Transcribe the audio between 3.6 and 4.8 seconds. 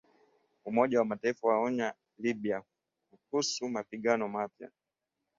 mapigano mapya.